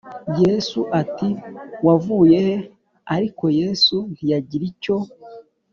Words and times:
Yesu 0.43 0.79
ati 1.01 1.29
Wavuye 1.85 2.37
he 2.47 2.57
Ariko 3.15 3.45
Yesu 3.59 3.95
ntiyagira 4.13 4.63
icyo 4.71 4.97